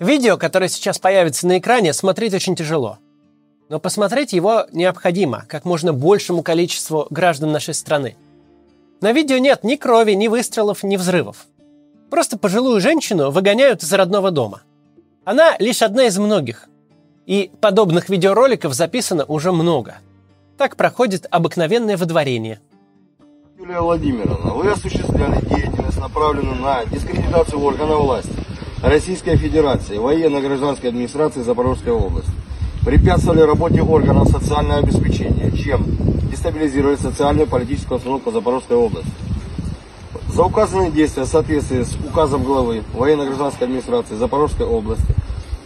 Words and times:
Видео, 0.00 0.38
которое 0.38 0.70
сейчас 0.70 0.98
появится 0.98 1.46
на 1.46 1.58
экране, 1.58 1.92
смотреть 1.92 2.32
очень 2.32 2.56
тяжело. 2.56 2.96
Но 3.68 3.78
посмотреть 3.78 4.32
его 4.32 4.64
необходимо 4.72 5.44
как 5.46 5.66
можно 5.66 5.92
большему 5.92 6.42
количеству 6.42 7.06
граждан 7.10 7.52
нашей 7.52 7.74
страны. 7.74 8.16
На 9.02 9.12
видео 9.12 9.36
нет 9.36 9.62
ни 9.62 9.76
крови, 9.76 10.12
ни 10.12 10.28
выстрелов, 10.28 10.82
ни 10.82 10.96
взрывов. 10.96 11.46
Просто 12.08 12.38
пожилую 12.38 12.80
женщину 12.80 13.30
выгоняют 13.30 13.82
из 13.82 13.92
родного 13.92 14.30
дома. 14.30 14.62
Она 15.26 15.54
лишь 15.58 15.82
одна 15.82 16.06
из 16.06 16.16
многих. 16.16 16.70
И 17.26 17.50
подобных 17.60 18.08
видеороликов 18.08 18.72
записано 18.72 19.26
уже 19.26 19.52
много. 19.52 19.98
Так 20.56 20.76
проходит 20.76 21.26
обыкновенное 21.30 21.98
выдворение. 21.98 22.58
Юлия 23.58 23.82
Владимировна, 23.82 24.54
вы 24.54 24.70
осуществляли 24.70 25.44
деятельность, 25.44 25.98
направленную 25.98 26.56
на 26.56 26.86
дискредитацию 26.86 27.60
органов 27.60 28.00
власти 28.00 28.39
Российской 28.82 29.36
Федерации, 29.36 29.98
военно-гражданской 29.98 30.88
администрации 30.88 31.42
Запорожской 31.42 31.92
области. 31.92 32.30
Препятствовали 32.82 33.42
работе 33.42 33.82
органов 33.82 34.28
социального 34.28 34.78
обеспечения, 34.78 35.50
чем 35.50 35.84
дестабилизировали 36.30 36.96
социальную 36.96 37.46
и 37.46 37.50
политическую 37.50 37.96
обстановку 37.96 38.30
Запорожской 38.30 38.78
области. 38.78 39.10
За 40.32 40.44
указанные 40.44 40.90
действия 40.90 41.24
в 41.24 41.26
соответствии 41.26 41.82
с 41.82 41.94
указом 41.96 42.42
главы 42.42 42.82
военно-гражданской 42.94 43.66
администрации 43.66 44.14
Запорожской 44.14 44.64
области 44.64 45.14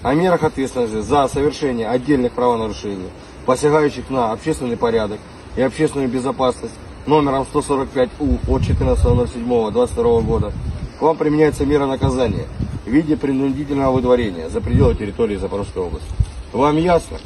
о 0.02 0.12
мерах 0.14 0.42
ответственности 0.42 1.00
за 1.00 1.28
совершение 1.28 1.86
отдельных 1.86 2.33
правонарушений, 2.33 3.10
посягающих 3.46 4.10
на 4.10 4.33
общественный 4.33 4.77
порядок 4.77 5.20
и 5.55 5.62
общественную 5.62 6.08
безопасность 6.08 6.74
номером 7.06 7.46
145У 7.55 8.38
от 8.48 8.62
14.07.22 8.62 10.22
года 10.22 10.52
к 10.98 11.02
вам 11.02 11.16
применяется 11.16 11.64
мера 11.64 11.86
наказания 11.86 12.46
в 12.84 12.88
виде 12.88 13.16
принудительного 13.16 13.93
выдворения 13.93 14.48
за 14.48 14.61
пределы 14.61 14.95
территории 14.95 15.37
Запорожской 15.37 15.83
области. 15.83 16.09
Вам 16.52 16.77
ясно? 16.77 17.19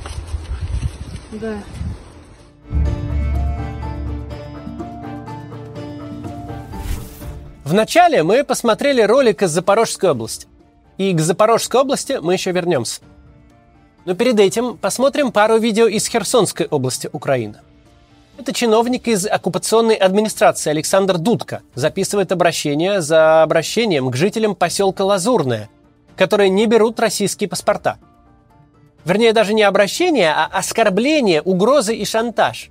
Да. 1.32 1.58
Вначале 7.64 8.22
мы 8.22 8.44
посмотрели 8.44 9.02
ролик 9.02 9.42
из 9.42 9.50
Запорожской 9.50 10.10
области. 10.10 10.46
И 10.96 11.12
к 11.12 11.20
Запорожской 11.20 11.80
области 11.80 12.18
мы 12.22 12.32
еще 12.32 12.50
вернемся. 12.50 13.02
Но 14.06 14.14
перед 14.14 14.40
этим 14.40 14.78
посмотрим 14.78 15.32
пару 15.32 15.58
видео 15.58 15.86
из 15.86 16.06
Херсонской 16.06 16.66
области 16.66 17.10
Украины. 17.12 17.58
Это 18.38 18.52
чиновник 18.52 19.08
из 19.08 19.26
оккупационной 19.26 19.96
администрации 19.96 20.70
Александр 20.70 21.18
Дудко 21.18 21.62
записывает 21.74 22.30
обращение 22.30 23.00
за 23.00 23.42
обращением 23.42 24.12
к 24.12 24.16
жителям 24.16 24.54
поселка 24.54 25.04
Лазурное, 25.04 25.68
которые 26.16 26.48
не 26.48 26.66
берут 26.66 27.00
российские 27.00 27.48
паспорта. 27.48 27.98
Вернее, 29.04 29.32
даже 29.32 29.54
не 29.54 29.64
обращение, 29.64 30.32
а 30.32 30.46
оскорбление, 30.52 31.42
угрозы 31.42 31.96
и 31.96 32.04
шантаж. 32.04 32.70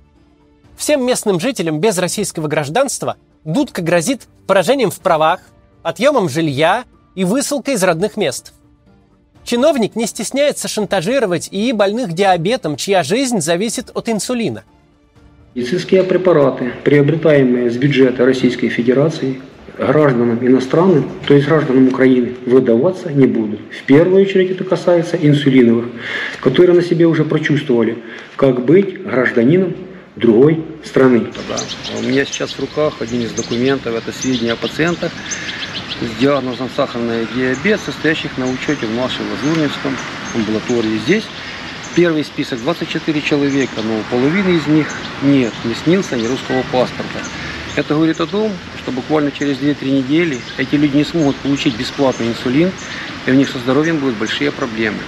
Всем 0.78 1.04
местным 1.04 1.38
жителям 1.38 1.80
без 1.80 1.98
российского 1.98 2.48
гражданства 2.48 3.16
Дудка 3.44 3.82
грозит 3.82 4.26
поражением 4.46 4.90
в 4.90 5.00
правах, 5.00 5.40
отъемом 5.82 6.30
жилья 6.30 6.84
и 7.14 7.24
высылкой 7.24 7.74
из 7.74 7.84
родных 7.84 8.16
мест. 8.16 8.54
Чиновник 9.44 9.96
не 9.96 10.06
стесняется 10.06 10.66
шантажировать 10.66 11.48
и 11.50 11.72
больных 11.72 12.14
диабетом, 12.14 12.76
чья 12.76 13.02
жизнь 13.02 13.42
зависит 13.42 13.90
от 13.94 14.08
инсулина. 14.08 14.64
Медицинские 15.58 16.04
препараты, 16.04 16.70
приобретаемые 16.84 17.68
с 17.68 17.76
бюджета 17.76 18.24
Российской 18.24 18.68
Федерации, 18.68 19.40
гражданам 19.76 20.38
иностранным, 20.40 21.10
то 21.26 21.34
есть 21.34 21.48
гражданам 21.48 21.88
Украины, 21.88 22.34
выдаваться 22.46 23.10
не 23.10 23.26
будут. 23.26 23.58
В 23.72 23.82
первую 23.82 24.22
очередь 24.22 24.52
это 24.52 24.62
касается 24.62 25.16
инсулиновых, 25.20 25.86
которые 26.38 26.76
на 26.76 26.82
себе 26.82 27.06
уже 27.06 27.24
прочувствовали, 27.24 27.98
как 28.36 28.64
быть 28.64 29.02
гражданином 29.02 29.74
другой 30.14 30.62
страны. 30.84 31.26
Да. 31.48 31.56
У 31.98 32.08
меня 32.08 32.24
сейчас 32.24 32.52
в 32.52 32.60
руках 32.60 32.94
один 33.00 33.22
из 33.22 33.32
документов, 33.32 33.96
это 33.96 34.16
сведения 34.16 34.52
о 34.52 34.56
пациентах 34.56 35.10
с 36.00 36.20
диагнозом 36.20 36.70
сахарный 36.76 37.26
диабет, 37.34 37.80
состоящих 37.80 38.38
на 38.38 38.46
учете 38.48 38.86
в 38.86 38.94
нашем 38.94 39.24
Лазурнинском 39.32 39.96
амбулатории. 40.36 41.00
Здесь 41.04 41.24
первый 41.98 42.24
список 42.24 42.60
24 42.60 43.20
человека, 43.22 43.82
но 43.82 43.98
у 43.98 44.02
половины 44.08 44.50
из 44.50 44.68
них 44.68 44.86
нет 45.20 45.52
ни 45.64 45.74
снился, 45.74 46.14
ни 46.14 46.28
русского 46.28 46.62
паспорта. 46.70 47.18
Это 47.74 47.94
говорит 47.94 48.20
о 48.20 48.28
том, 48.28 48.52
что 48.80 48.92
буквально 48.92 49.32
через 49.32 49.56
2-3 49.56 49.90
недели 49.90 50.38
эти 50.58 50.76
люди 50.76 50.98
не 50.98 51.02
смогут 51.02 51.34
получить 51.38 51.76
бесплатный 51.76 52.28
инсулин, 52.28 52.70
и 53.26 53.32
у 53.32 53.34
них 53.34 53.50
со 53.50 53.58
здоровьем 53.58 53.98
будут 53.98 54.16
большие 54.16 54.52
проблемы. 54.52 54.98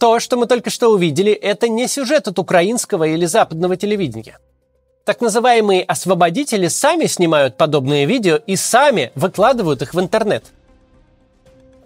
То, 0.00 0.18
что 0.18 0.36
мы 0.36 0.48
только 0.48 0.70
что 0.70 0.88
увидели, 0.88 1.30
это 1.30 1.68
не 1.68 1.86
сюжет 1.86 2.26
от 2.26 2.40
украинского 2.40 3.04
или 3.04 3.24
западного 3.24 3.76
телевидения. 3.76 4.40
Так 5.04 5.20
называемые 5.20 5.84
освободители 5.84 6.66
сами 6.66 7.06
снимают 7.06 7.56
подобные 7.56 8.06
видео 8.06 8.40
и 8.44 8.56
сами 8.56 9.12
выкладывают 9.14 9.82
их 9.82 9.94
в 9.94 10.00
интернет. 10.00 10.46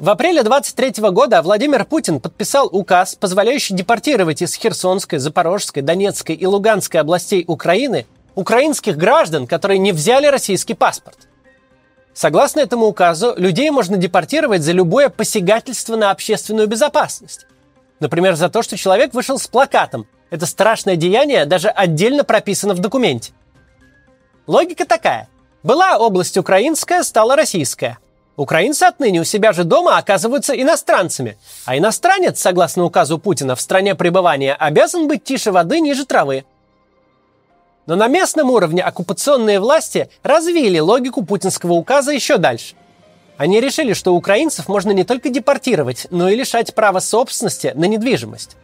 В 0.00 0.08
апреле 0.08 0.42
23 0.42 1.10
года 1.10 1.42
Владимир 1.42 1.84
Путин 1.84 2.20
подписал 2.20 2.70
указ, 2.72 3.16
позволяющий 3.16 3.74
депортировать 3.74 4.40
из 4.40 4.54
Херсонской, 4.54 5.18
Запорожской, 5.18 5.82
Донецкой 5.82 6.36
и 6.36 6.46
Луганской 6.46 7.02
областей 7.02 7.44
Украины 7.46 8.06
украинских 8.34 8.96
граждан, 8.96 9.46
которые 9.46 9.76
не 9.76 9.92
взяли 9.92 10.26
российский 10.26 10.72
паспорт. 10.72 11.28
Согласно 12.14 12.60
этому 12.60 12.86
указу, 12.86 13.34
людей 13.36 13.68
можно 13.70 13.98
депортировать 13.98 14.62
за 14.62 14.72
любое 14.72 15.10
посягательство 15.10 15.96
на 15.96 16.12
общественную 16.12 16.66
безопасность. 16.66 17.46
Например, 18.00 18.36
за 18.36 18.48
то, 18.48 18.62
что 18.62 18.78
человек 18.78 19.12
вышел 19.12 19.38
с 19.38 19.48
плакатом. 19.48 20.06
Это 20.30 20.46
страшное 20.46 20.96
деяние 20.96 21.44
даже 21.44 21.68
отдельно 21.68 22.24
прописано 22.24 22.72
в 22.72 22.78
документе. 22.78 23.34
Логика 24.46 24.86
такая. 24.86 25.28
Была 25.62 25.98
область 25.98 26.38
украинская, 26.38 27.02
стала 27.02 27.36
российская. 27.36 27.98
Украинцы 28.40 28.84
отныне 28.84 29.20
у 29.20 29.24
себя 29.24 29.52
же 29.52 29.64
дома 29.64 29.98
оказываются 29.98 30.58
иностранцами. 30.58 31.36
А 31.66 31.76
иностранец, 31.76 32.40
согласно 32.40 32.84
указу 32.84 33.18
Путина, 33.18 33.54
в 33.54 33.60
стране 33.60 33.94
пребывания 33.94 34.54
обязан 34.54 35.08
быть 35.08 35.24
тише 35.24 35.52
воды, 35.52 35.78
ниже 35.80 36.06
травы. 36.06 36.46
Но 37.84 37.96
на 37.96 38.08
местном 38.08 38.48
уровне 38.48 38.82
оккупационные 38.82 39.60
власти 39.60 40.08
развили 40.22 40.78
логику 40.78 41.22
путинского 41.22 41.74
указа 41.74 42.12
еще 42.12 42.38
дальше. 42.38 42.76
Они 43.36 43.60
решили, 43.60 43.92
что 43.92 44.14
украинцев 44.14 44.68
можно 44.68 44.92
не 44.92 45.04
только 45.04 45.28
депортировать, 45.28 46.06
но 46.10 46.30
и 46.30 46.34
лишать 46.34 46.74
права 46.74 47.00
собственности 47.00 47.72
на 47.74 47.84
недвижимость. 47.84 48.56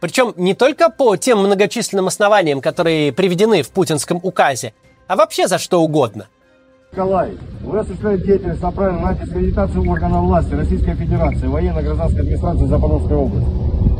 Причем 0.00 0.34
не 0.36 0.54
только 0.54 0.90
по 0.90 1.14
тем 1.14 1.38
многочисленным 1.38 2.08
основаниям, 2.08 2.60
которые 2.60 3.12
приведены 3.12 3.62
в 3.62 3.70
путинском 3.70 4.18
указе, 4.20 4.74
а 5.06 5.14
вообще 5.14 5.46
за 5.46 5.58
что 5.58 5.80
угодно. 5.80 6.26
Николай, 6.92 7.38
вы 7.70 7.78
осуществляете 7.78 8.24
деятельность, 8.24 8.62
направленную 8.62 9.06
на 9.06 9.14
дискредитацию 9.14 9.88
органов 9.88 10.24
власти 10.24 10.54
Российской 10.54 10.94
Федерации, 10.94 11.46
военно-гражданской 11.46 12.20
администрации 12.20 12.66
Запорожской 12.66 13.16
области. 13.16 13.48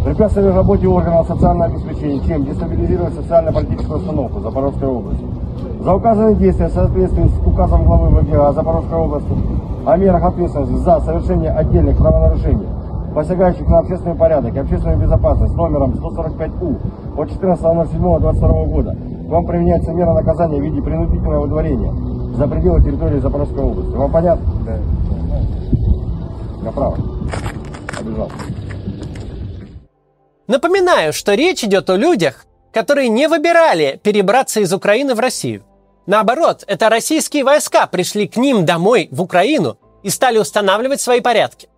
Препятствовали 0.04 0.48
работе 0.48 0.88
органов 0.88 1.28
социального 1.28 1.66
обеспечения, 1.66 2.20
чем 2.26 2.44
дестабилизировать 2.44 3.14
социально-политическую 3.14 3.98
установку 3.98 4.40
Запорожской 4.40 4.88
области. 4.88 5.24
За 5.82 5.94
указанные 5.94 6.34
действия 6.34 6.66
в 6.66 6.72
соответствии 6.72 7.28
с 7.28 7.46
указом 7.46 7.84
главы 7.84 8.20
ВГА 8.20 8.52
Запорожской 8.52 8.98
области 8.98 9.32
о 9.86 9.96
мерах 9.96 10.24
ответственности 10.24 10.74
за 10.74 11.00
совершение 11.00 11.52
отдельных 11.52 11.96
правонарушений, 11.96 12.66
посягающих 13.14 13.68
на 13.68 13.78
общественный 13.78 14.16
порядок 14.16 14.54
и 14.54 14.58
общественную 14.58 14.98
безопасность 14.98 15.54
номером 15.54 15.92
145У 15.92 16.76
от 17.16 17.28
14.07.22 17.30 18.66
года, 18.66 18.96
вам 19.28 19.46
применяется 19.46 19.92
мера 19.92 20.12
наказания 20.12 20.58
в 20.58 20.64
виде 20.64 20.82
принудительного 20.82 21.42
выдворения 21.42 22.09
за 22.36 22.46
пределы 22.46 22.82
территории 22.82 23.20
Запорожской 23.20 23.62
области. 23.62 23.90
Вам 23.90 24.12
понятно? 24.12 24.46
Да. 24.64 24.78
Направо. 26.62 26.98
Обижался. 27.98 28.34
Напоминаю, 30.46 31.12
что 31.12 31.34
речь 31.34 31.62
идет 31.62 31.88
о 31.90 31.96
людях, 31.96 32.46
которые 32.72 33.08
не 33.08 33.28
выбирали 33.28 34.00
перебраться 34.02 34.60
из 34.60 34.72
Украины 34.72 35.14
в 35.14 35.20
Россию. 35.20 35.64
Наоборот, 36.06 36.64
это 36.66 36.88
российские 36.88 37.44
войска 37.44 37.86
пришли 37.86 38.26
к 38.26 38.36
ним 38.36 38.64
домой, 38.64 39.08
в 39.12 39.22
Украину, 39.22 39.78
и 40.02 40.10
стали 40.10 40.38
устанавливать 40.38 41.00
свои 41.00 41.20
порядки. 41.20 41.68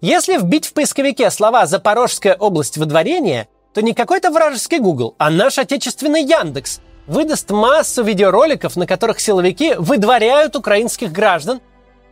Если 0.00 0.36
вбить 0.36 0.66
в 0.66 0.72
поисковике 0.72 1.30
слова 1.30 1.64
«Запорожская 1.64 2.34
область 2.34 2.76
выдворения», 2.76 3.48
то 3.72 3.80
не 3.80 3.94
какой-то 3.94 4.30
вражеский 4.30 4.78
Google, 4.78 5.14
а 5.16 5.30
наш 5.30 5.58
отечественный 5.58 6.22
Яндекс 6.22 6.80
выдаст 7.06 7.50
массу 7.50 8.02
видеороликов, 8.02 8.76
на 8.76 8.86
которых 8.86 9.20
силовики 9.20 9.74
выдворяют 9.78 10.56
украинских 10.56 11.12
граждан 11.12 11.60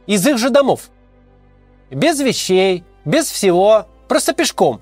из 0.06 0.26
их 0.26 0.38
же 0.38 0.50
домов. 0.50 0.90
Без 1.90 2.20
вещей, 2.20 2.84
без 3.04 3.30
всего, 3.30 3.86
просто 4.08 4.32
пешком. 4.32 4.80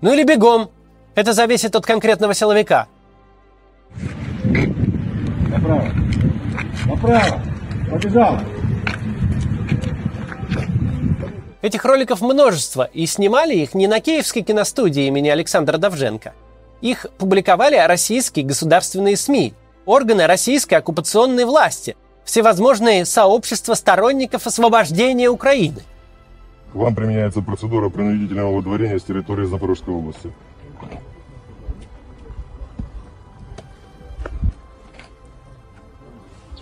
Ну 0.00 0.12
или 0.12 0.22
бегом. 0.24 0.70
Это 1.14 1.32
зависит 1.32 1.74
от 1.74 1.84
конкретного 1.84 2.34
силовика. 2.34 2.86
Направо. 5.50 5.92
Направо. 6.86 7.42
Побежал. 7.90 8.38
Этих 11.60 11.84
роликов 11.84 12.20
множество, 12.20 12.84
и 12.84 13.04
снимали 13.06 13.54
их 13.56 13.74
не 13.74 13.88
на 13.88 13.98
Киевской 13.98 14.42
киностудии 14.42 15.06
имени 15.06 15.28
Александра 15.28 15.76
Давженко. 15.76 16.32
Их 16.80 17.06
публиковали 17.18 17.76
российские 17.76 18.44
государственные 18.44 19.16
СМИ, 19.16 19.54
органы 19.84 20.26
российской 20.26 20.74
оккупационной 20.74 21.44
власти, 21.44 21.96
всевозможные 22.24 23.04
сообщества 23.04 23.74
сторонников 23.74 24.46
освобождения 24.46 25.28
Украины. 25.28 25.82
К 26.72 26.74
вам 26.76 26.94
применяется 26.94 27.40
процедура 27.42 27.88
принудительного 27.88 28.54
выдворения 28.54 28.98
с 28.98 29.02
территории 29.02 29.46
Запорожской 29.46 29.94
области. 29.94 30.32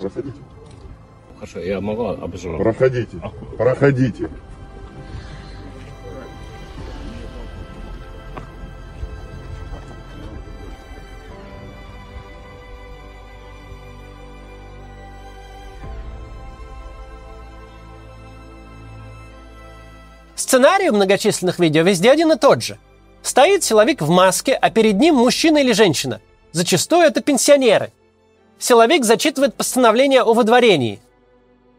Проходите. 0.01 0.37
Хорошо, 1.35 1.59
я 1.61 1.81
могу 1.81 2.05
обживать. 2.07 2.63
Проходите. 2.63 3.21
Проходите. 3.59 4.31
Сценарий 20.57 20.89
у 20.89 20.95
многочисленных 20.95 21.59
видео 21.59 21.83
везде 21.83 22.11
один 22.11 22.33
и 22.33 22.39
тот 22.39 22.63
же. 22.63 22.79
Стоит 23.21 23.63
силовик 23.63 24.01
в 24.01 24.09
маске, 24.09 24.55
а 24.55 24.71
перед 24.71 24.95
ним 24.95 25.17
мужчина 25.17 25.59
или 25.59 25.73
женщина. 25.73 26.23
Зачастую 26.53 27.03
это 27.03 27.21
пенсионеры. 27.21 27.93
Силовик 28.59 29.05
зачитывает 29.05 29.55
постановление 29.55 30.23
о 30.23 30.33
выдворении. 30.33 31.03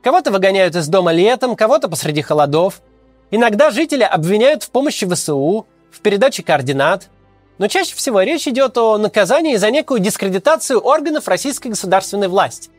Кого-то 0.04 0.30
выгоняют 0.30 0.76
из 0.76 0.88
дома 0.90 1.12
летом, 1.12 1.56
кого-то 1.56 1.90
посреди 1.90 2.22
холодов. 2.22 2.84
Иногда 3.32 3.72
жители 3.72 4.04
обвиняют 4.04 4.62
в 4.62 4.70
помощи 4.70 5.12
ВСУ, 5.12 5.66
в 5.90 6.00
передаче 6.02 6.44
координат. 6.44 7.10
Но 7.58 7.68
чаще 7.68 7.96
всего 7.96 8.22
речь 8.22 8.48
идет 8.48 8.78
о 8.78 9.00
наказании 9.00 9.56
за 9.56 9.72
некую 9.72 10.02
дискредитацию 10.02 10.80
органов 10.82 11.28
российской 11.28 11.70
государственной 11.70 12.28
власти. 12.28 12.70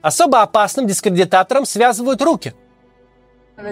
Особо 0.00 0.40
опасным 0.40 0.86
дискредитатором 0.86 1.66
связывают 1.66 2.22
руки– 2.22 2.54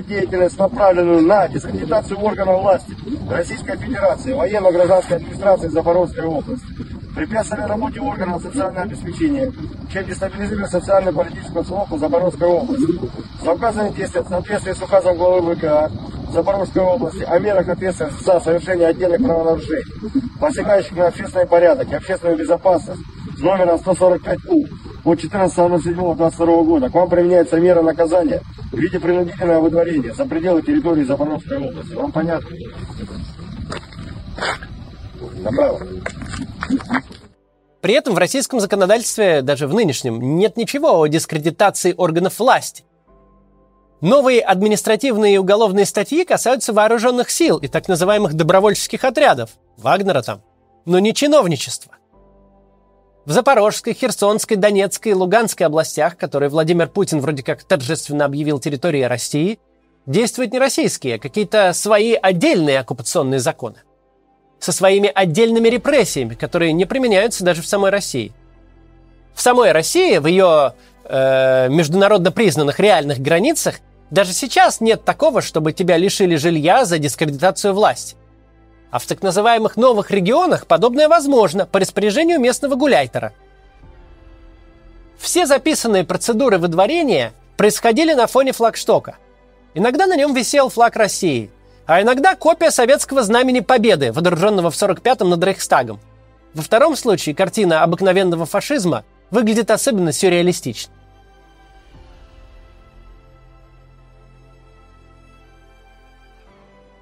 деятельность, 0.07 0.59
направленную 0.59 1.23
на 1.23 1.49
дискредитацию 1.49 2.19
органов 2.21 2.61
власти 2.63 2.95
Российской 3.31 3.77
Федерации, 3.77 4.33
военно-гражданской 4.33 5.17
администрации 5.17 5.69
Запорожской 5.69 6.25
области, 6.25 6.67
препятствовали 7.15 7.69
работе 7.69 8.01
органов 8.01 8.43
социального 8.43 8.83
обеспечения, 8.83 9.53
чем 9.93 10.05
дестабилизирует 10.05 10.71
социально-политическую 10.71 11.61
обстановку 11.61 11.99
Запорожской 11.99 12.49
области. 12.49 13.01
За 13.43 13.53
указанные 13.53 13.93
действия 13.93 14.21
в 14.23 14.29
соответствии 14.29 14.73
с 14.73 14.83
указом 14.83 15.17
главы 15.17 15.57
ВК 15.57 15.91
Запорожской 16.33 16.83
области 16.83 17.23
о 17.25 17.39
мерах 17.39 17.69
ответственности 17.69 18.23
за 18.23 18.41
совершение 18.41 18.89
отдельных 18.89 19.23
правонарушений, 19.27 19.85
посягающих 20.39 20.97
на 20.97 21.09
общественный 21.09 21.47
порядок 21.47 21.91
и 21.91 21.95
общественную 21.95 22.39
безопасность, 22.39 23.01
с 23.37 23.41
номером 23.41 23.77
145У 23.77 24.90
от 25.05 25.19
14.07.22 25.19 26.65
года 26.65 26.91
к 26.91 26.95
вам 26.95 27.09
применяется 27.09 27.59
мера 27.59 27.83
наказания 27.83 28.43
в 28.71 28.77
виде 28.79 29.01
принудительного 29.01 29.61
выдворения 29.63 30.13
за 30.13 30.27
пределы 30.27 30.63
территории 30.63 31.05
Запорожской 31.05 31.59
области. 31.59 31.95
Вам 31.95 32.13
понятно? 32.13 32.49
Направо. 35.43 35.81
При 37.81 37.95
этом 37.95 38.15
в 38.15 38.19
российском 38.19 38.61
законодательстве, 38.61 39.41
даже 39.43 39.67
в 39.67 39.75
нынешнем, 39.75 40.37
нет 40.37 40.57
ничего 40.57 41.01
о 41.01 41.07
дискредитации 41.07 41.95
органов 41.97 42.39
власти. 42.39 42.85
Новые 44.03 44.41
административные 44.41 45.35
и 45.35 45.39
уголовные 45.39 45.87
статьи 45.87 46.25
касаются 46.25 46.73
вооруженных 46.73 47.31
сил 47.31 47.59
и 47.59 47.69
так 47.69 47.89
называемых 47.89 48.35
добровольческих 48.35 49.05
отрядов, 49.05 49.51
Вагнера 49.77 50.23
там, 50.23 50.43
но 50.85 50.99
не 50.99 51.15
чиновничества. 51.15 51.97
В 53.31 53.33
Запорожской, 53.33 53.95
Херсонской, 53.95 54.57
Донецкой 54.57 55.13
и 55.13 55.15
Луганской 55.15 55.65
областях, 55.65 56.17
которые 56.17 56.49
Владимир 56.49 56.89
Путин 56.89 57.21
вроде 57.21 57.45
как 57.45 57.63
торжественно 57.63 58.25
объявил 58.25 58.59
территорией 58.59 59.07
России, 59.07 59.61
действуют 60.05 60.53
не 60.53 60.59
российские, 60.59 61.15
а 61.15 61.19
какие-то 61.21 61.73
свои 61.73 62.15
отдельные 62.15 62.81
оккупационные 62.81 63.39
законы. 63.39 63.77
Со 64.59 64.73
своими 64.73 65.09
отдельными 65.15 65.69
репрессиями, 65.69 66.35
которые 66.35 66.73
не 66.73 66.87
применяются 66.87 67.45
даже 67.45 67.63
в 67.63 67.69
самой 67.69 67.93
России. 67.93 68.33
В 69.33 69.41
самой 69.41 69.71
России, 69.71 70.19
в 70.19 70.27
ее 70.27 70.75
э, 71.05 71.69
международно 71.69 72.33
признанных 72.33 72.81
реальных 72.81 73.21
границах, 73.21 73.77
даже 74.11 74.33
сейчас 74.33 74.81
нет 74.81 75.05
такого, 75.05 75.41
чтобы 75.41 75.73
тебя 75.73 75.99
лишили 75.99 76.35
жилья 76.35 76.85
за 76.85 76.99
дискредитацию 76.99 77.75
власти. 77.75 78.17
А 78.91 78.99
в 78.99 79.07
так 79.07 79.23
называемых 79.23 79.77
новых 79.77 80.11
регионах 80.11 80.67
подобное 80.67 81.09
возможно 81.09 81.67
по 81.67 81.79
распоряжению 81.79 82.41
местного 82.41 82.75
гуляйтера. 82.75 83.33
Все 85.19 85.47
записанные 85.47 86.05
процедуры 86.05 86.59
выдворения 86.59 87.33
происходили 87.57 88.15
на 88.15 88.27
фоне 88.27 88.53
флагштока. 88.53 89.17
Иногда 89.75 90.07
на 90.07 90.17
нем 90.17 90.35
висел 90.35 90.71
флаг 90.71 90.97
России, 90.97 91.51
а 91.87 92.03
иногда 92.03 92.35
копия 92.35 92.71
советского 92.71 93.23
знамени 93.23 93.61
Победы, 93.61 94.13
водруженного 94.13 94.71
в 94.71 94.75
45-м 94.75 95.31
над 95.31 95.45
Рейхстагом. 95.45 96.01
Во 96.55 96.63
втором 96.63 96.97
случае 96.97 97.35
картина 97.35 97.83
обыкновенного 97.83 98.47
фашизма 98.47 99.05
выглядит 99.31 99.71
особенно 99.71 100.13
сюрреалистично. 100.13 100.93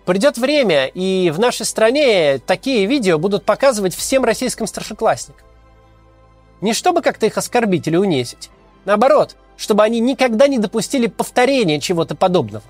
Придет 0.08 0.38
время, 0.38 0.86
и 0.86 1.28
в 1.28 1.38
нашей 1.38 1.66
стране 1.66 2.38
такие 2.38 2.86
видео 2.86 3.18
будут 3.18 3.44
показывать 3.44 3.94
всем 3.94 4.24
российским 4.24 4.66
старшеклассникам. 4.66 5.46
Не 6.62 6.72
чтобы 6.72 7.02
как-то 7.02 7.26
их 7.26 7.36
оскорбить 7.36 7.88
или 7.88 7.96
унизить. 7.96 8.48
Наоборот, 8.86 9.36
чтобы 9.58 9.82
они 9.82 10.00
никогда 10.00 10.48
не 10.48 10.56
допустили 10.56 11.08
повторения 11.08 11.78
чего-то 11.78 12.14
подобного. 12.14 12.64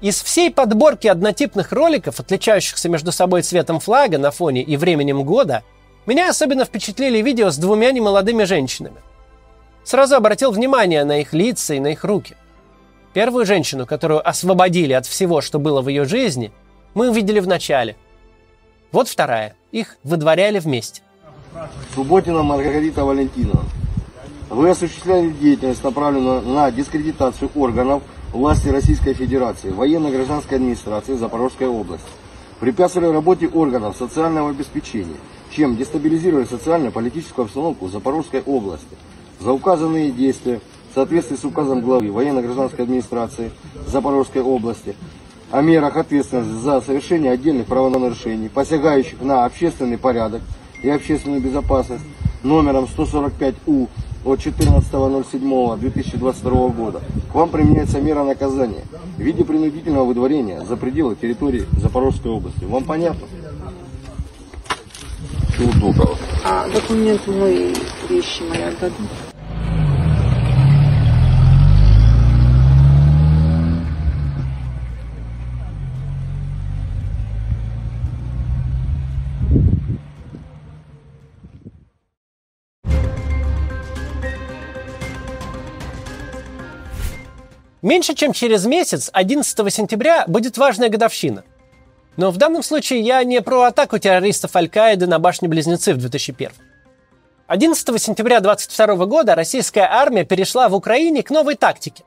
Из 0.00 0.20
всей 0.20 0.50
подборки 0.50 1.06
однотипных 1.06 1.70
роликов, 1.70 2.18
отличающихся 2.18 2.88
между 2.88 3.12
собой 3.12 3.42
цветом 3.42 3.78
флага 3.78 4.18
на 4.18 4.32
фоне 4.32 4.64
и 4.64 4.76
временем 4.76 5.22
года, 5.22 5.62
меня 6.04 6.28
особенно 6.28 6.64
впечатлили 6.64 7.18
видео 7.18 7.52
с 7.52 7.58
двумя 7.58 7.92
немолодыми 7.92 8.42
женщинами. 8.42 8.96
Сразу 9.84 10.16
обратил 10.16 10.50
внимание 10.50 11.04
на 11.04 11.20
их 11.20 11.32
лица 11.32 11.74
и 11.74 11.78
на 11.78 11.92
их 11.92 12.02
руки. 12.02 12.34
Первую 13.12 13.44
женщину, 13.44 13.86
которую 13.86 14.26
освободили 14.26 14.94
от 14.94 15.06
всего, 15.06 15.42
что 15.42 15.58
было 15.58 15.82
в 15.82 15.88
ее 15.88 16.06
жизни, 16.06 16.50
мы 16.94 17.10
увидели 17.10 17.40
в 17.40 17.46
начале. 17.46 17.96
Вот 18.90 19.08
вторая. 19.08 19.54
Их 19.70 19.96
выдворяли 20.02 20.58
вместе. 20.58 21.02
Субботина 21.94 22.42
Маргарита 22.42 23.04
Валентиновна. 23.04 23.68
Вы 24.48 24.70
осуществляли 24.70 25.30
деятельность, 25.30 25.84
направленную 25.84 26.42
на 26.42 26.70
дискредитацию 26.70 27.50
органов 27.54 28.02
власти 28.32 28.68
Российской 28.68 29.12
Федерации, 29.12 29.70
военно-гражданской 29.70 30.56
администрации 30.56 31.14
Запорожской 31.14 31.66
области. 31.66 32.06
Препятствовали 32.60 33.12
работе 33.12 33.48
органов 33.48 33.96
социального 33.98 34.50
обеспечения, 34.50 35.16
чем 35.50 35.76
дестабилизировали 35.76 36.44
социально-политическую 36.44 37.44
обстановку 37.44 37.88
Запорожской 37.88 38.40
области. 38.42 38.96
За 39.40 39.52
указанные 39.52 40.10
действия 40.10 40.60
в 40.92 40.94
соответствии 40.94 41.36
с 41.36 41.44
указом 41.44 41.80
главы 41.80 42.12
военно-гражданской 42.12 42.84
администрации 42.84 43.50
Запорожской 43.86 44.42
области 44.42 44.94
о 45.50 45.62
мерах 45.62 45.96
ответственности 45.96 46.62
за 46.62 46.82
совершение 46.82 47.32
отдельных 47.32 47.66
правонарушений, 47.66 48.50
посягающих 48.50 49.22
на 49.22 49.46
общественный 49.46 49.96
порядок 49.96 50.42
и 50.82 50.90
общественную 50.90 51.40
безопасность 51.40 52.04
номером 52.42 52.84
145У 52.84 53.88
от 54.26 54.38
14.07.2022 54.38 56.76
года 56.76 57.00
к 57.30 57.34
вам 57.34 57.48
применяется 57.48 57.98
мера 57.98 58.22
наказания 58.22 58.84
в 59.16 59.20
виде 59.20 59.44
принудительного 59.44 60.04
выдворения 60.04 60.60
за 60.60 60.76
пределы 60.76 61.16
территории 61.16 61.64
Запорожской 61.78 62.30
области. 62.30 62.64
Вам 62.64 62.84
понятно? 62.84 63.26
А 66.44 66.68
документы 66.68 67.30
мои, 67.30 67.72
вещи 68.10 68.42
мои 68.42 68.60
отдадут? 68.60 69.08
Меньше 87.92 88.14
чем 88.14 88.32
через 88.32 88.64
месяц, 88.64 89.10
11 89.12 89.70
сентября, 89.70 90.24
будет 90.26 90.56
важная 90.56 90.88
годовщина. 90.88 91.44
Но 92.16 92.30
в 92.30 92.38
данном 92.38 92.62
случае 92.62 93.00
я 93.00 93.22
не 93.22 93.42
про 93.42 93.64
атаку 93.64 93.98
террористов 93.98 94.56
Аль-Каиды 94.56 95.06
на 95.06 95.18
башни-близнецы 95.18 95.92
в 95.92 95.98
2001. 95.98 96.52
11 97.48 98.02
сентября 98.02 98.40
2022 98.40 99.04
года 99.04 99.34
российская 99.34 99.82
армия 99.82 100.24
перешла 100.24 100.70
в 100.70 100.74
Украине 100.74 101.22
к 101.22 101.28
новой 101.28 101.54
тактике. 101.54 102.02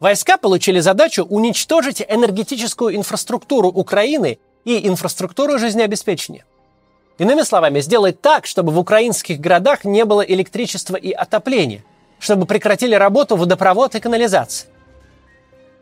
Войска 0.00 0.38
получили 0.38 0.80
задачу 0.80 1.24
уничтожить 1.24 2.00
энергетическую 2.00 2.96
инфраструктуру 2.96 3.68
Украины 3.68 4.38
и 4.64 4.88
инфраструктуру 4.88 5.58
жизнеобеспечения. 5.58 6.46
Иными 7.18 7.42
словами, 7.42 7.80
сделать 7.80 8.22
так, 8.22 8.46
чтобы 8.46 8.72
в 8.72 8.78
украинских 8.78 9.40
городах 9.40 9.84
не 9.84 10.06
было 10.06 10.22
электричества 10.22 10.96
и 10.96 11.12
отопления, 11.12 11.84
чтобы 12.18 12.46
прекратили 12.46 12.94
работу 12.94 13.36
водопровод 13.36 13.94
и 13.94 14.00
канализация. 14.00 14.70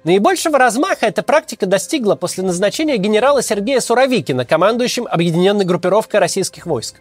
Наибольшего 0.06 0.56
размаха 0.56 1.06
эта 1.06 1.24
практика 1.24 1.66
достигла 1.66 2.14
после 2.14 2.44
назначения 2.44 2.96
генерала 2.96 3.42
Сергея 3.42 3.80
Суровикина 3.80 4.44
командующим 4.44 5.08
объединенной 5.10 5.64
группировкой 5.64 6.20
российских 6.20 6.64
войск. 6.64 7.00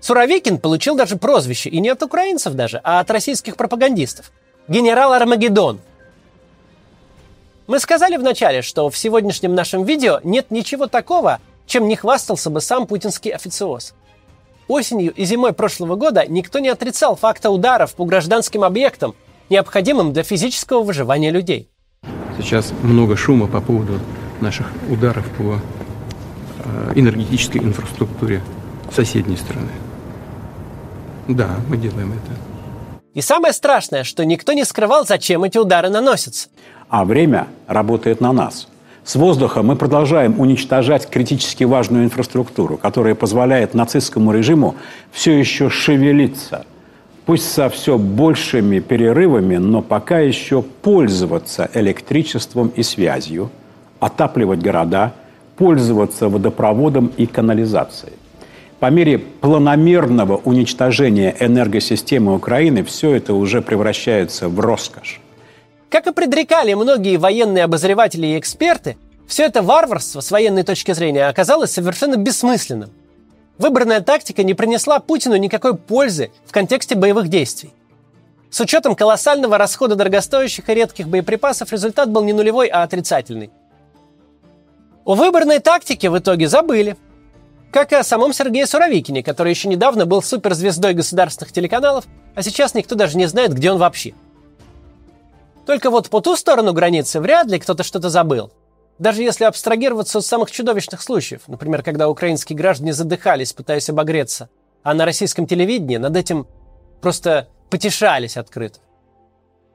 Суровикин 0.00 0.58
получил 0.58 0.96
даже 0.96 1.18
прозвище, 1.18 1.70
и 1.70 1.78
не 1.78 1.88
от 1.88 2.02
украинцев 2.02 2.54
даже, 2.54 2.80
а 2.82 2.98
от 2.98 3.08
российских 3.12 3.54
пропагандистов. 3.54 4.32
Генерал 4.66 5.12
Армагеддон. 5.12 5.78
Мы 7.68 7.78
сказали 7.78 8.16
вначале, 8.16 8.60
что 8.60 8.90
в 8.90 8.98
сегодняшнем 8.98 9.54
нашем 9.54 9.84
видео 9.84 10.18
нет 10.24 10.50
ничего 10.50 10.88
такого, 10.88 11.38
чем 11.68 11.86
не 11.86 11.94
хвастался 11.94 12.50
бы 12.50 12.60
сам 12.60 12.88
путинский 12.88 13.30
официоз. 13.30 13.94
Осенью 14.66 15.14
и 15.14 15.24
зимой 15.24 15.52
прошлого 15.52 15.94
года 15.94 16.26
никто 16.26 16.58
не 16.58 16.70
отрицал 16.70 17.14
факта 17.14 17.50
ударов 17.50 17.94
по 17.94 18.04
гражданским 18.04 18.64
объектам, 18.64 19.14
необходимым 19.48 20.12
для 20.12 20.24
физического 20.24 20.82
выживания 20.82 21.30
людей– 21.30 21.70
Сейчас 22.38 22.72
много 22.82 23.16
шума 23.16 23.46
по 23.46 23.60
поводу 23.60 23.98
наших 24.40 24.66
ударов 24.90 25.24
по 25.38 25.58
э, 26.64 26.92
энергетической 26.94 27.58
инфраструктуре 27.58 28.42
соседней 28.92 29.36
страны. 29.36 29.70
Да, 31.28 31.56
мы 31.68 31.76
делаем 31.76 32.12
это. 32.12 32.32
И 33.14 33.22
самое 33.22 33.54
страшное, 33.54 34.04
что 34.04 34.24
никто 34.24 34.52
не 34.52 34.64
скрывал, 34.64 35.06
зачем 35.06 35.44
эти 35.44 35.56
удары 35.58 35.88
наносятся. 35.88 36.48
А 36.88 37.04
время 37.04 37.48
работает 37.66 38.20
на 38.20 38.32
нас. 38.32 38.68
С 39.04 39.14
воздуха 39.14 39.62
мы 39.62 39.76
продолжаем 39.76 40.38
уничтожать 40.38 41.08
критически 41.08 41.64
важную 41.64 42.04
инфраструктуру, 42.04 42.76
которая 42.76 43.14
позволяет 43.14 43.72
нацистскому 43.72 44.32
режиму 44.32 44.74
все 45.12 45.38
еще 45.38 45.70
шевелиться– 45.70 46.66
пусть 47.26 47.52
со 47.52 47.68
все 47.68 47.98
большими 47.98 48.78
перерывами, 48.78 49.56
но 49.56 49.82
пока 49.82 50.20
еще 50.20 50.62
пользоваться 50.62 51.68
электричеством 51.74 52.68
и 52.68 52.82
связью, 52.82 53.50
отапливать 53.98 54.62
города, 54.62 55.12
пользоваться 55.56 56.28
водопроводом 56.28 57.12
и 57.16 57.26
канализацией. 57.26 58.14
По 58.78 58.90
мере 58.90 59.18
планомерного 59.18 60.36
уничтожения 60.36 61.34
энергосистемы 61.40 62.34
Украины 62.34 62.84
все 62.84 63.14
это 63.14 63.34
уже 63.34 63.60
превращается 63.60 64.48
в 64.48 64.60
роскошь. 64.60 65.20
Как 65.88 66.06
и 66.06 66.12
предрекали 66.12 66.74
многие 66.74 67.16
военные 67.16 67.64
обозреватели 67.64 68.26
и 68.26 68.38
эксперты, 68.38 68.96
все 69.26 69.46
это 69.46 69.62
варварство 69.62 70.20
с 70.20 70.30
военной 70.30 70.62
точки 70.62 70.92
зрения 70.92 71.26
оказалось 71.26 71.72
совершенно 71.72 72.16
бессмысленным– 72.16 72.90
Выбранная 73.58 74.00
тактика 74.00 74.42
не 74.42 74.54
принесла 74.54 75.00
Путину 75.00 75.36
никакой 75.36 75.76
пользы 75.76 76.30
в 76.44 76.52
контексте 76.52 76.94
боевых 76.94 77.28
действий. 77.28 77.72
С 78.50 78.60
учетом 78.60 78.94
колоссального 78.94 79.58
расхода 79.58 79.96
дорогостоящих 79.96 80.68
и 80.68 80.74
редких 80.74 81.08
боеприпасов 81.08 81.72
результат 81.72 82.10
был 82.10 82.22
не 82.22 82.32
нулевой, 82.32 82.68
а 82.68 82.82
отрицательный. 82.82 83.50
О 85.04 85.14
выбранной 85.14 85.58
тактике 85.58 86.10
в 86.10 86.18
итоге 86.18 86.48
забыли. 86.48 86.96
Как 87.72 87.92
и 87.92 87.96
о 87.96 88.04
самом 88.04 88.32
Сергее 88.32 88.66
Суровикине, 88.66 89.22
который 89.22 89.50
еще 89.50 89.68
недавно 89.68 90.06
был 90.06 90.22
суперзвездой 90.22 90.94
государственных 90.94 91.52
телеканалов, 91.52 92.06
а 92.34 92.42
сейчас 92.42 92.74
никто 92.74 92.94
даже 92.94 93.16
не 93.16 93.26
знает, 93.26 93.52
где 93.52 93.70
он 93.70 93.78
вообще. 93.78 94.14
Только 95.66 95.90
вот 95.90 96.08
по 96.08 96.20
ту 96.20 96.36
сторону 96.36 96.72
границы 96.72 97.20
вряд 97.20 97.48
ли 97.48 97.58
кто-то 97.58 97.82
что-то 97.82 98.10
забыл– 98.10 98.52
даже 98.98 99.22
если 99.22 99.44
абстрагироваться 99.44 100.18
от 100.18 100.24
самых 100.24 100.50
чудовищных 100.50 101.02
случаев, 101.02 101.42
например, 101.46 101.82
когда 101.82 102.08
украинские 102.08 102.56
граждане 102.56 102.92
задыхались, 102.92 103.52
пытаясь 103.52 103.90
обогреться, 103.90 104.48
а 104.82 104.94
на 104.94 105.04
российском 105.04 105.46
телевидении 105.46 105.96
над 105.96 106.16
этим 106.16 106.46
просто 107.00 107.48
потешались 107.70 108.36
открыто. 108.36 108.78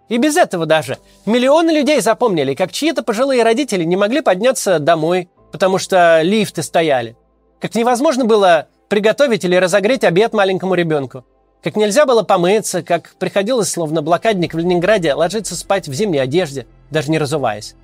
И 0.10 0.18
без 0.18 0.36
этого 0.36 0.66
даже 0.66 0.98
миллионы 1.25 1.72
людей 1.72 2.01
запомнили, 2.01 2.54
как 2.54 2.72
чьи-то 2.72 3.04
пожилые 3.04 3.44
родители 3.44 3.84
не 3.84 3.96
могли 3.96 4.22
подняться 4.22 4.80
домой, 4.80 5.30
потому 5.51 5.78
что 5.78 6.22
лифты 6.22 6.63
стояли. 6.63 7.16
Как 7.60 7.75
невозможно 7.75 8.25
было 8.25 8.68
приготовить 8.90 9.46
или 9.46 9.56
разогреть 9.56 10.04
обед 10.04 10.34
маленькому 10.34 10.74
ребенку. 10.74 11.24
Как 11.63 11.75
нельзя 11.75 12.06
было 12.06 12.24
помыться, 12.24 12.82
как 12.82 13.13
приходилось, 13.20 13.72
словно 13.72 14.01
блокадник 14.01 14.54
в 14.54 14.58
Ленинграде, 14.58 15.13
ложиться 15.13 15.56
спать 15.56 15.88
в 15.88 15.94
зимней 15.94 16.22
одежде, 16.22 16.66
даже 16.90 17.12
не 17.12 17.20
разуваясь. 17.20 17.75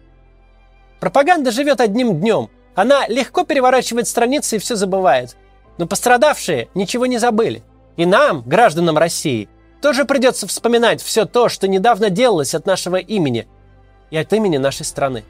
Пропаганда 1.00 1.52
живет 1.52 1.82
одним 1.82 2.20
днем. 2.20 2.50
Она 2.76 3.08
легко 3.08 3.44
переворачивает 3.44 4.08
страницы 4.08 4.56
и 4.56 4.60
все 4.60 4.76
забывает. 4.76 5.36
Но 5.78 5.88
пострадавшие 5.88 6.70
ничего 6.74 7.06
не 7.06 7.18
забыли. 7.18 7.64
И 7.98 8.06
нам, 8.06 8.42
гражданам 8.42 8.98
России, 8.98 9.50
тоже 9.82 10.06
придется 10.06 10.48
вспоминать 10.48 11.02
все 11.02 11.26
то, 11.26 11.50
что 11.50 11.68
недавно 11.68 12.10
делалось 12.10 12.56
от 12.56 12.66
нашего 12.66 12.98
имени 12.98 13.48
и 14.10 14.18
от 14.18 14.34
имени 14.34 14.58
нашей 14.58 14.86
страны. 14.86 15.24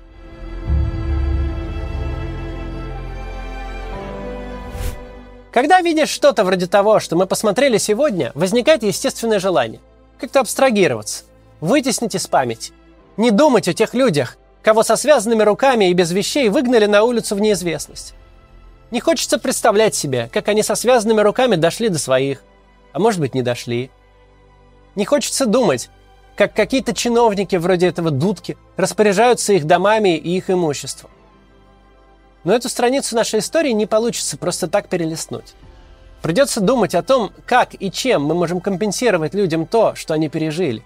Когда 5.52 5.82
видишь 5.82 6.10
что-то 6.10 6.44
вроде 6.44 6.68
того, 6.68 7.00
что 7.00 7.16
мы 7.16 7.26
посмотрели 7.26 7.78
сегодня, 7.78 8.32
возникает 8.36 8.84
естественное 8.84 9.40
желание 9.40 9.82
как-то 10.20 10.40
абстрагироваться, 10.40 11.24
вытеснить 11.62 12.16
из 12.16 12.28
памяти, 12.28 12.74
не 13.18 13.32
думать 13.32 13.68
о 13.68 13.74
тех 13.74 13.94
людях, 13.94 14.38
кого 14.68 14.84
со 14.84 14.98
связанными 14.98 15.44
руками 15.44 15.90
и 15.90 15.94
без 15.94 16.12
вещей 16.12 16.50
выгнали 16.50 16.88
на 16.88 17.04
улицу 17.04 17.36
в 17.36 17.40
неизвестность. 17.40 18.14
Не 18.92 19.00
хочется 19.00 19.40
представлять 19.40 19.96
себе, 19.96 20.30
как 20.34 20.50
они 20.50 20.62
со 20.62 20.76
связанными 20.76 21.22
руками 21.22 21.56
дошли 21.56 21.88
до 21.88 21.98
своих, 21.98 22.44
а 22.92 23.00
может 23.00 23.22
быть 23.22 23.34
не 23.34 23.42
дошли. 23.42 23.90
Не 24.96 25.06
хочется 25.06 25.46
думать, 25.46 25.90
как 26.36 26.54
какие-то 26.54 26.94
чиновники 26.94 27.56
вроде 27.56 27.88
этого 27.88 28.12
Дудки 28.12 28.58
распоряжаются 28.76 29.54
их 29.54 29.64
домами 29.64 30.18
и 30.18 30.36
их 30.36 30.50
имуществом. 30.50 31.12
Но 32.44 32.54
эту 32.54 32.68
страницу 32.68 33.16
нашей 33.16 33.40
истории 33.40 33.72
не 33.72 33.86
получится 33.86 34.38
просто 34.38 34.68
так 34.68 34.90
перелистнуть. 34.90 35.54
Придется 36.22 36.60
думать 36.60 36.94
о 36.94 37.04
том, 37.04 37.32
как 37.46 37.70
и 37.74 37.90
чем 37.90 38.26
мы 38.26 38.36
можем 38.36 38.60
компенсировать 38.60 39.34
людям 39.34 39.66
то, 39.66 39.96
что 39.96 40.14
они 40.14 40.28
пережили. 40.28 40.84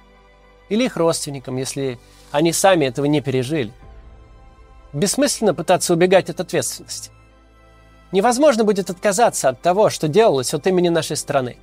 Или 0.71 0.85
их 0.85 0.95
родственникам, 0.95 1.57
если 1.57 1.99
они 2.31 2.53
сами 2.53 2.85
этого 2.85 3.03
не 3.03 3.19
пережили. 3.19 3.73
Бессмысленно 4.93 5.53
пытаться 5.53 5.93
убегать 5.93 6.29
от 6.29 6.39
ответственности. 6.39 7.11
Невозможно 8.13 8.63
будет 8.63 8.89
отказаться 8.89 9.49
от 9.49 9.61
того, 9.61 9.89
что 9.89 10.07
делалось 10.07 10.53
от 10.53 10.65
имени 10.65 10.87
нашей 10.87 11.17
страны. 11.17 11.57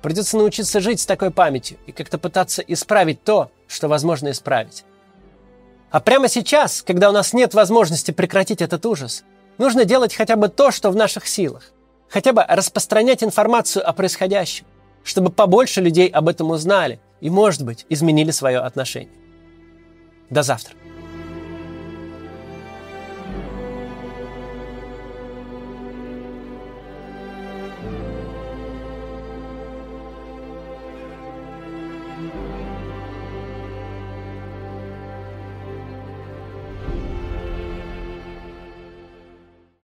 Придется 0.00 0.38
научиться 0.38 0.80
жить 0.80 1.00
с 1.00 1.04
такой 1.04 1.30
памятью 1.30 1.76
и 1.84 1.92
как-то 1.92 2.16
пытаться 2.16 2.62
исправить 2.62 3.22
то, 3.22 3.50
что 3.66 3.86
возможно 3.86 4.30
исправить. 4.30 4.84
А 5.90 6.00
прямо 6.00 6.26
сейчас, 6.28 6.80
когда 6.80 7.10
у 7.10 7.12
нас 7.12 7.34
нет 7.34 7.52
возможности 7.52 8.12
прекратить 8.12 8.62
этот 8.62 8.86
ужас, 8.86 9.24
нужно 9.58 9.84
делать 9.84 10.14
хотя 10.14 10.36
бы 10.36 10.48
то, 10.48 10.70
что 10.70 10.90
в 10.90 10.96
наших 10.96 11.26
силах. 11.26 11.64
Хотя 12.08 12.32
бы 12.32 12.42
распространять 12.48 13.22
информацию 13.22 13.86
о 13.86 13.92
происходящем, 13.92 14.64
чтобы 15.04 15.30
побольше 15.30 15.82
людей 15.82 16.08
об 16.08 16.30
этом 16.30 16.50
узнали 16.50 16.98
и, 17.20 17.30
может 17.30 17.64
быть, 17.64 17.86
изменили 17.88 18.30
свое 18.30 18.58
отношение. 18.58 19.12
До 20.30 20.42
завтра. 20.42 20.74